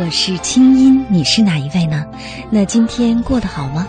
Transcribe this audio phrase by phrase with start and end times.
[0.00, 2.06] 我是清音，你是哪一位呢？
[2.50, 3.84] 那今天过得好吗？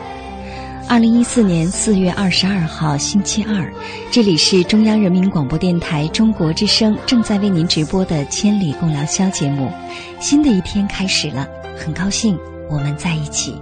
[0.88, 3.72] 二零一四年四月二十二号星期二，
[4.10, 9.72] 这里是中央人民广播电台中国之声正在为您直播的《千里共良宵》节目。
[10.20, 12.36] 新的一天开始了，很高兴
[12.68, 13.54] 我们在一起。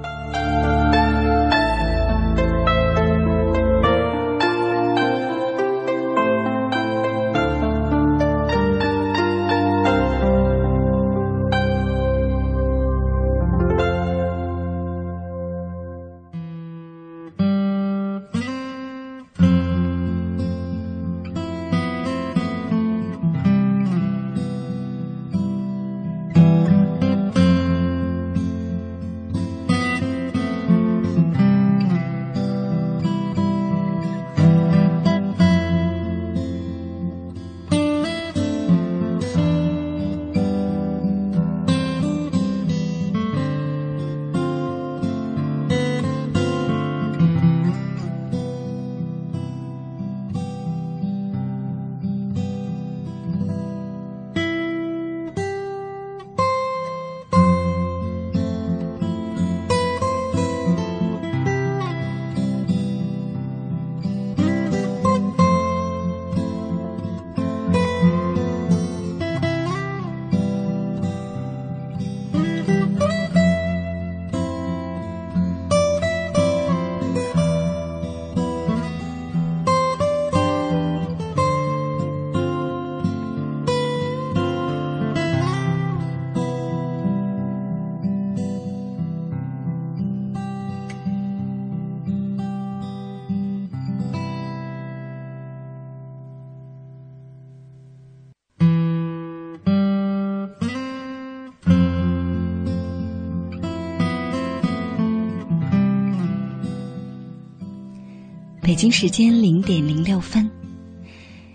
[108.68, 110.52] 北京时间零点零六分，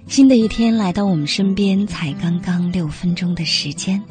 [0.06, 4.02] 新的一天来到我们身边，才刚刚六分钟的时间。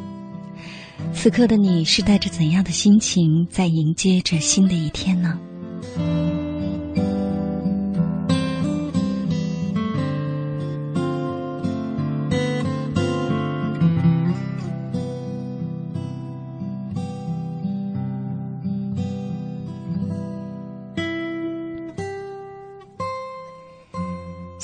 [1.11, 5.40] 此刻的你是带着怎样的心情在迎接着新的一天呢？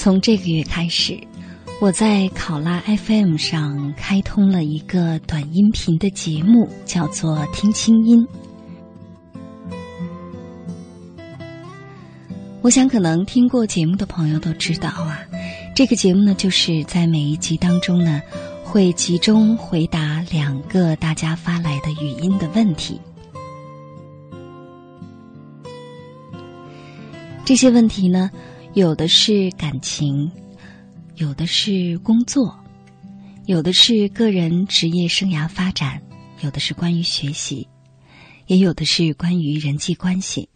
[0.07, 1.19] 从这个月开始，
[1.81, 8.25] 我在考拉 FM 上开通了一个短音频的节目，叫做“听清音”。
[12.63, 15.19] 我想，可能听过节目的朋友都知道啊，
[15.75, 18.21] 这个节目呢，就是在每一集当中呢，
[18.63, 23.01] 会集中回答两个大家发来的语音的问题。
[27.43, 28.31] 这些问题呢？
[28.77, 30.31] 有的是感情，
[31.15, 32.55] 有的是工作，
[33.47, 35.99] 有的是个人职业生涯发展，
[36.41, 37.67] 有的是关于学习，
[38.45, 40.47] 也有的是关于人际关系。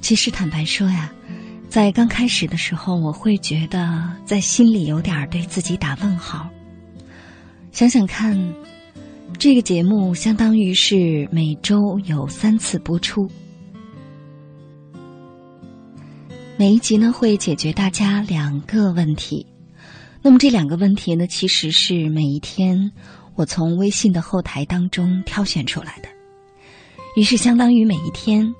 [0.00, 1.14] 其实，坦白说呀。
[1.74, 6.48] 在刚开始的时候，我会觉得在心里有点对自己打问号。
[7.72, 8.54] 想想看，
[9.40, 13.28] 这个节目相当于是每周有三次播出，
[16.56, 19.44] 每一集呢会解决大家两个问题。
[20.22, 22.92] 那么这两个问题呢，其实是每一天
[23.34, 26.08] 我从微信的后台当中挑选出来的，
[27.16, 28.54] 于是相当于每一天。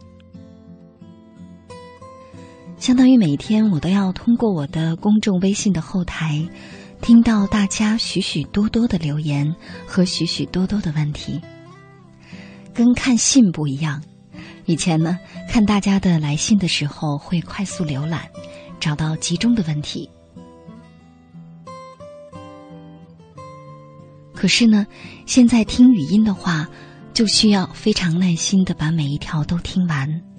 [2.84, 6.46] 相当于每天，我都要通过我的公众微信的后台，
[7.00, 11.40] 听到大家许许多多的留言和许许多多的问题。
[12.74, 14.02] 跟看信不一样，
[14.66, 18.28] 以前呢，看大家的来信的时候会快速浏览，
[18.78, 20.10] 找到集中的问题。
[24.34, 24.86] 可是呢，
[25.24, 26.68] 现在听语音的话，
[27.14, 30.33] 就需要非常耐心的把每一条都听完。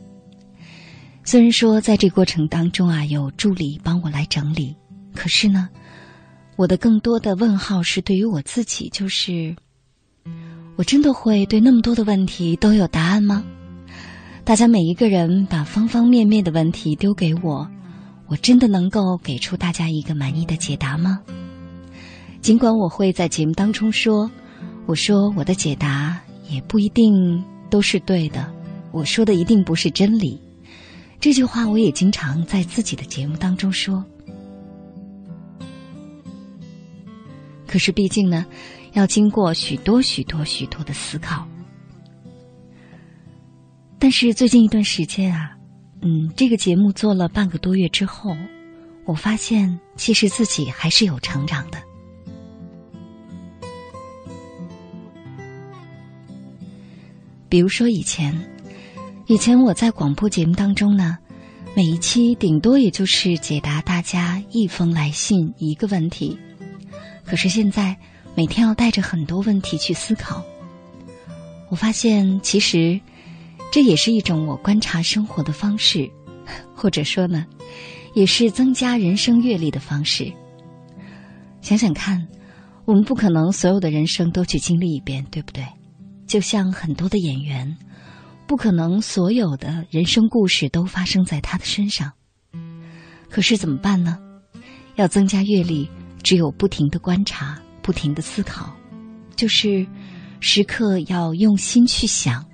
[1.27, 4.75] 虽然说在这过程当中啊，有助理帮我来整理，
[5.15, 5.67] 可是呢，
[6.55, 9.55] 我的更多的问号是对于我自己，就是
[10.75, 13.43] 我真的会对那么多的问题都有答案吗？
[14.43, 17.67] 大家每一个人把方方面面的问题丢给我，
[18.27, 21.19] 我真的能够给出大家一个满意的解答吗？
[22.39, 24.29] 尽管我会在节目当中说，
[24.85, 28.53] 我说我的解答也不一定都是对的，
[28.91, 30.39] 我说的一定不是真理。
[31.19, 34.03] 这句话我也经常在自己的节目当中说，
[37.65, 38.45] 可是毕竟呢，
[38.93, 41.47] 要经过许多许多许多的思考。
[43.97, 45.57] 但是最近一段时间啊，
[46.03, 48.37] 嗯，这个节目做了半个多月之后，
[49.05, 51.81] 我发现其实自己还是有成长的。
[57.49, 58.54] 比如说以前。
[59.27, 61.17] 以前我在广播节目当中呢，
[61.75, 66.37] 每一期顶多也就是解答大家一封来信一个问题，
[67.25, 67.97] 可是现在
[68.35, 70.45] 每天要带着很多问题去思考。
[71.69, 73.01] 我发现其实
[73.71, 76.07] 这也是一种我观察生活的方式，
[76.75, 77.47] 或者说呢，
[78.13, 80.31] 也是增加人生阅历的方式。
[81.61, 82.27] 想想看，
[82.85, 85.65] 我们不可能所有的人生都去经历一遍，对不对？
[86.27, 87.75] 就像很多的演员。
[88.47, 92.13] 不可能所有的人生故事都发生在他的身上，
[93.29, 94.19] 可是怎么办呢？
[94.95, 95.89] 要增加阅历，
[96.21, 98.73] 只有不停的观察，不停的思考，
[99.35, 99.85] 就是
[100.39, 102.45] 时刻要用心去想，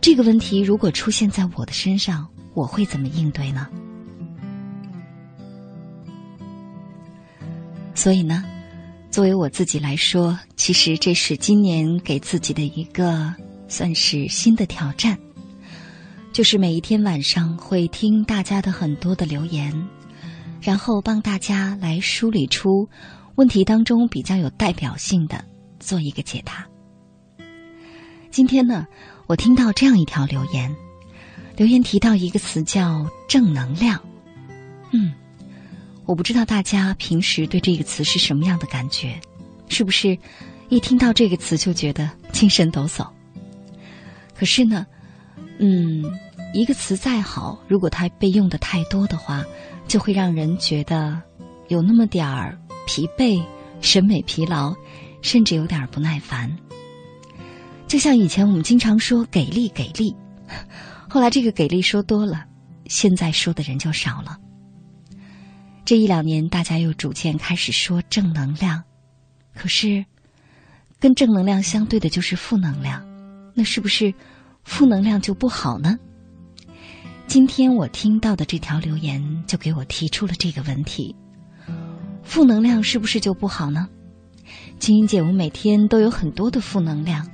[0.00, 3.68] 这个问题如果出现在我的身上，我会怎么应对呢？
[7.94, 8.44] 所以呢，
[9.10, 13.34] 作为我自己来说，其实这是今年给自己的一个。
[13.68, 15.18] 算是新的挑战，
[16.32, 19.72] 就是每一天晚上会听大家的很多的留言，
[20.60, 22.88] 然后帮大家来梳理出
[23.36, 25.44] 问题当中比较有代表性的，
[25.78, 26.66] 做一个解答。
[28.30, 28.86] 今天呢，
[29.26, 30.74] 我听到这样一条留言，
[31.56, 34.02] 留言提到一个词叫正能量。
[34.92, 35.12] 嗯，
[36.06, 39.20] 我不知道大家平时对这个词是什么样的感觉，
[39.68, 40.16] 是不是
[40.68, 43.06] 一听到这个词就觉得精神抖擞？
[44.38, 44.86] 可是呢，
[45.58, 46.04] 嗯，
[46.54, 49.44] 一个词再好，如果它被用的太多的话，
[49.88, 51.20] 就会让人觉得
[51.66, 53.42] 有那么点儿疲惫、
[53.80, 54.72] 审美疲劳，
[55.22, 56.56] 甚至有点不耐烦。
[57.88, 60.14] 就像以前我们经常说“给力，给力”，
[61.10, 62.44] 后来这个“给力”说多了，
[62.86, 64.38] 现在说的人就少了。
[65.84, 68.84] 这一两年，大家又逐渐开始说正能量，
[69.52, 70.04] 可是
[71.00, 73.02] 跟正能量相对的就是负能量。
[73.58, 74.14] 那是不是
[74.62, 75.98] 负能量就不好呢？
[77.26, 81.16] 今天我听到的这条留言就给我提出了这个问题：
[82.22, 83.88] 负能量是不是就不好呢？
[84.78, 87.28] 金英姐，我每天都有很多的负能量，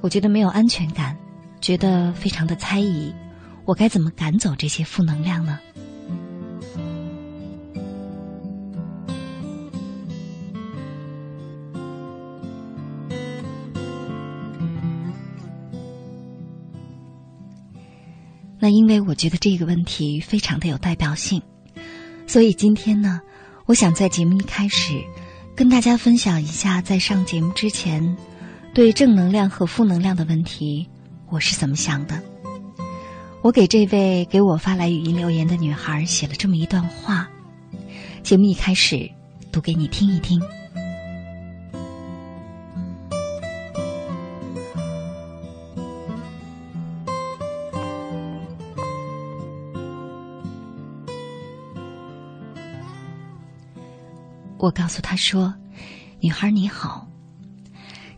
[0.00, 1.18] 我觉得没有安全感，
[1.60, 3.12] 觉得非常的猜疑，
[3.64, 5.58] 我该怎么赶走这些负能量呢？
[18.66, 21.40] 那因为我觉得这个问题非常的有代表性，
[22.26, 23.20] 所以今天呢，
[23.66, 25.00] 我想在节目一开始
[25.54, 28.16] 跟大家分享一下，在上节目之前，
[28.74, 30.84] 对正能量和负能量的问题
[31.30, 32.20] 我是怎么想的。
[33.40, 37.30] 我给这位给我发来语音留言的女孩写了这么一段话，
[38.24, 39.08] 节目一开始
[39.52, 40.42] 读给你听一听。
[54.66, 55.54] 我告诉他说
[56.18, 57.08] ：“女孩你好。”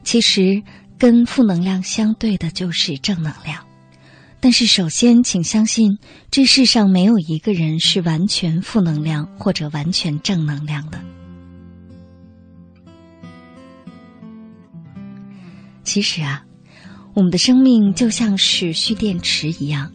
[0.03, 0.63] 其实，
[0.99, 3.63] 跟负能量相对的就是正能量。
[4.41, 5.99] 但是，首先，请相信，
[6.31, 10.99] 这世上没有一个人是完全负能量或者完全正能量的。
[15.85, 16.43] 其实啊，
[17.13, 19.93] 我们的生命就像是蓄电池一样，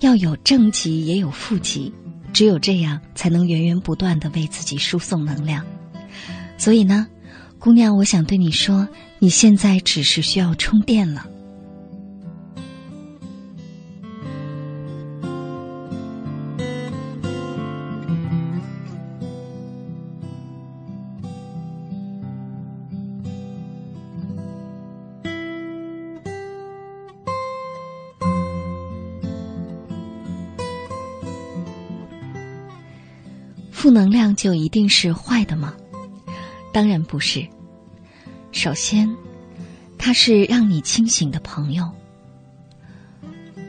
[0.00, 1.92] 要有正极也有负极，
[2.32, 5.64] 只有这样才能源源不断的为自己输送能量。
[6.58, 7.06] 所以呢，
[7.58, 11.26] 姑娘，我想对你说，你现在只是需要充电了。
[33.70, 35.72] 负能量就一定是坏的吗？
[36.76, 37.48] 当然不是。
[38.52, 39.08] 首先，
[39.96, 41.90] 它是让你清醒的朋友。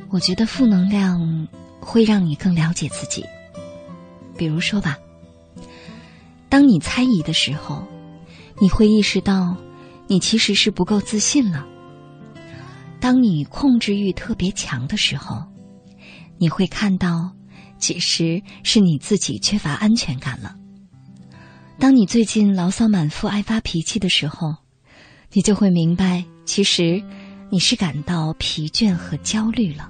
[0.10, 1.48] 我觉得负能量
[1.80, 3.24] 会让你更了解自己。
[4.38, 4.98] 比如说吧，
[6.50, 7.82] 当你猜疑的时候，
[8.60, 9.56] 你会意识到
[10.08, 11.66] 你其实是不够自信了；
[13.00, 15.42] 当你控制欲特别强的时候，
[16.38, 17.32] 你会看到。
[17.80, 20.58] 其实是你自己缺乏安全感了。
[21.80, 24.56] 当你最近牢骚满腹、爱发脾气的时候，
[25.32, 27.02] 你就会明白，其实
[27.52, 29.90] 你是感到疲倦和焦虑了。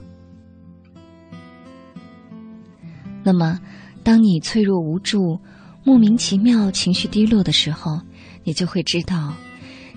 [3.23, 3.59] 那么，
[4.03, 5.39] 当你脆弱无助、
[5.83, 8.01] 莫名其妙、情绪低落的时候，
[8.43, 9.33] 你就会知道，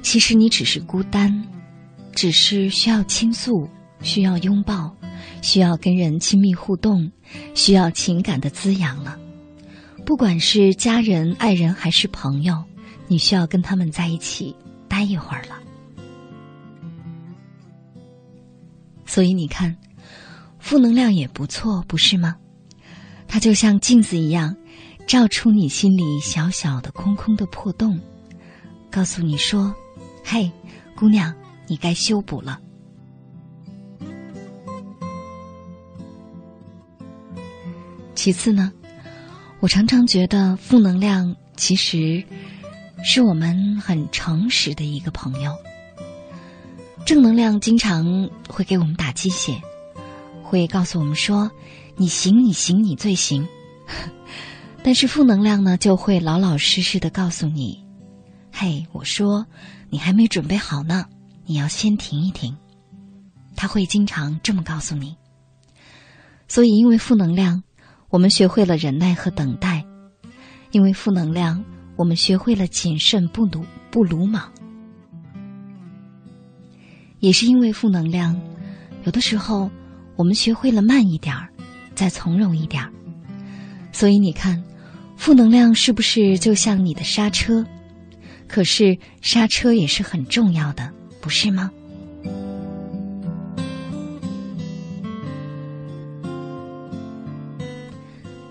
[0.00, 1.44] 其实你只是孤单，
[2.12, 3.68] 只是需要倾诉，
[4.00, 4.94] 需要拥抱。
[5.42, 7.10] 需要跟人亲密互动，
[7.54, 9.18] 需要情感的滋养了。
[10.10, 12.64] 不管是家人、爱人还是朋友，
[13.06, 14.56] 你需要跟他们在一起
[14.88, 15.56] 待一会儿了。
[19.06, 19.76] 所以你看，
[20.58, 22.36] 负能量也不错，不是吗？
[23.28, 24.56] 它就像镜子一样，
[25.06, 27.96] 照出你心里小小的、空空的破洞，
[28.90, 29.72] 告诉你说
[30.26, 30.50] ：“嘿，
[30.96, 31.32] 姑娘，
[31.68, 32.58] 你该修补了。”
[38.16, 38.72] 其次呢，
[39.60, 42.24] 我常常觉得负能量其实
[43.04, 45.54] 是我们很诚实的一个朋友。
[47.04, 49.60] 正能量经常会给我们打鸡血，
[50.42, 51.50] 会告诉我们说
[51.96, 53.46] ：“你行，你行，你最行。”
[54.82, 57.84] 但是负能量呢，就会老老实实的告诉你
[58.50, 59.46] ：“嘿，我说
[59.90, 61.04] 你还没准备好呢，
[61.44, 62.56] 你要先停一停。”
[63.56, 65.16] 他会经常这么告诉你。
[66.48, 67.62] 所以，因为负能量。
[68.10, 69.84] 我们学会了忍耐和等待，
[70.72, 71.62] 因为负能量；
[71.96, 74.50] 我们学会了谨慎不鲁不鲁莽，
[77.20, 78.38] 也是因为负能量。
[79.04, 79.70] 有的时候，
[80.16, 81.48] 我们学会了慢一点儿，
[81.94, 82.92] 再从容一点儿。
[83.92, 84.60] 所以你看，
[85.16, 87.64] 负能量是不是就像你的刹车？
[88.48, 91.70] 可是刹车也是很重要的，不是吗？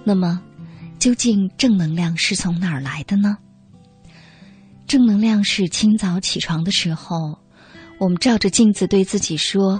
[0.10, 0.42] 那么，
[0.98, 3.38] 究竟正能量是从哪儿来的呢？
[4.88, 7.38] 正能量是清早起床的时候，
[8.00, 9.80] 我们照着镜子对自己说：“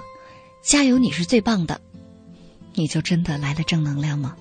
[0.62, 1.80] 加油，你是最棒的。”
[2.74, 4.36] 你就真的来了正能量吗？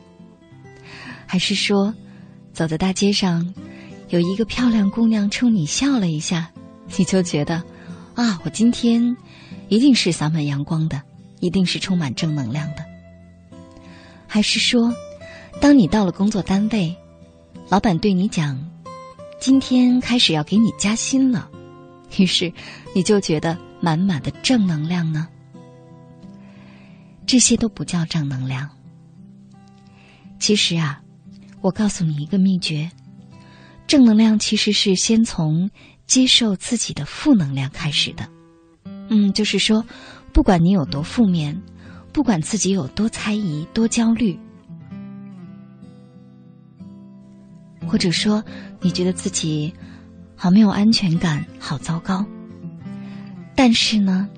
[1.25, 1.91] 还是说，
[2.53, 3.51] 走在大街上，
[4.10, 6.51] 有一个漂亮姑娘冲你笑了一下，
[6.98, 7.63] 你就觉得
[8.13, 9.17] 啊，我今天
[9.69, 11.01] 一定是洒满阳光的，
[11.39, 12.86] 一定是充满正能量的？
[14.27, 14.93] 还是说？
[15.61, 16.95] 当你到了工作单位，
[17.69, 18.57] 老板对你讲
[19.39, 21.49] ：“今天开始要给你加薪了。”
[22.17, 22.51] 于是
[22.95, 25.27] 你就觉得满满的正能量呢。
[27.27, 28.69] 这些都不叫正能量。
[30.39, 31.01] 其实啊，
[31.61, 32.89] 我告诉你一个秘诀：
[33.85, 35.69] 正能量其实是先从
[36.07, 38.27] 接受自己的负能量开始的。
[39.09, 39.85] 嗯，就是说，
[40.33, 41.61] 不管你有多负面，
[42.11, 44.39] 不管自己有多猜疑、多焦虑。
[47.88, 48.43] 或者说，
[48.81, 49.74] 你觉得自己
[50.36, 52.25] 好没有安全感，好糟糕。
[53.55, 54.29] 但是呢，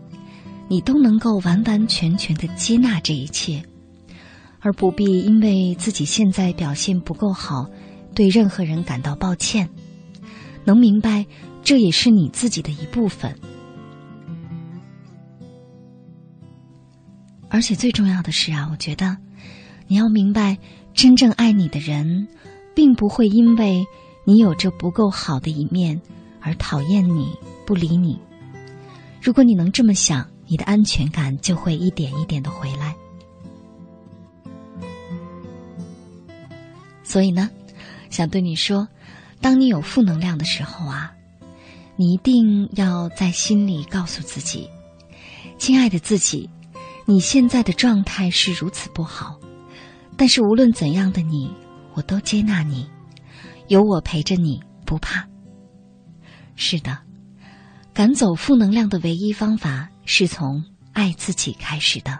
[0.68, 3.64] 你都能够完完全全的接纳这一切，
[4.60, 7.70] 而不必因为自己现在表现不够好，
[8.16, 9.70] 对任何人感到抱歉。
[10.64, 11.26] 能明白，
[11.64, 13.36] 这也是你自己的一部分。
[17.50, 19.18] 而且最重要的是啊，我觉得
[19.88, 20.58] 你要明白，
[20.94, 22.28] 真正爱你的人。
[22.74, 23.86] 并不会因为
[24.24, 26.00] 你有着不够好的一面
[26.40, 27.36] 而讨厌你、
[27.66, 28.20] 不理你。
[29.22, 32.96] 如果你能这么想，你的安全感就会一点一点的回来。
[37.04, 37.50] 所以呢，
[38.10, 38.88] 想对你说，
[39.42, 41.14] 当你有负能量的时候啊，
[41.96, 44.70] 你一定要在心里告诉自己
[45.60, 46.50] ：“亲爱的自己，
[47.06, 49.38] 你现在的状态是如此不好，
[50.16, 51.52] 但是无论怎样的你，
[51.94, 52.90] 我都接纳你。”
[53.68, 55.26] 有我陪着你，不怕。
[56.56, 56.98] 是的，
[57.94, 62.20] 赶走负能量的唯一方法是从爱自己开始的。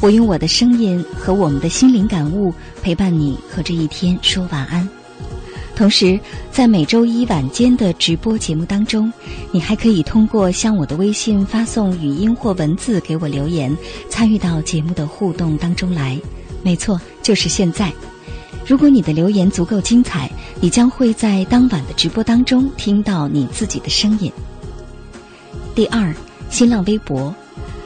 [0.00, 4.86] 我用我的声音和我们的心灵感悟陪伴你和这一天说晚安。
[5.74, 6.18] 同时，
[6.50, 9.12] 在每周一晚间的直播节目当中，
[9.50, 13.74] 你还可以通过向我的微信发送语音或文字给我留言，
[14.08, 16.18] 参与到节目的互动当中来。
[16.62, 17.92] 没错，就是现在。
[18.66, 20.30] 如果你的留言足够精彩，
[20.60, 24.32] 你将会在当晚的直播当中听到你自己的声音。
[25.74, 26.14] 第二，
[26.48, 27.34] 新浪微博，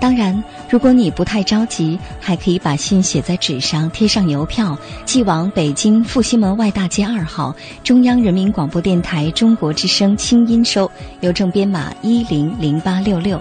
[0.00, 10.88] 当然，如果你不太着急，还可以把信写在纸上，贴上邮票，寄往北京复兴门外大街二号中央人民广播电台中国之声清音收，
[11.20, 13.40] 邮政编码一零零八六六。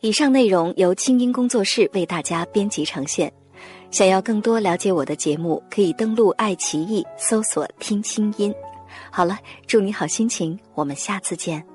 [0.00, 3.32] 以上内容由清音工作室为大家编辑呈现。
[3.90, 8.54] 想要更多了解我的节目，可以登录爱奇艺搜索“听清音”。
[9.10, 11.73] 好了，祝你好心情，我们下次见。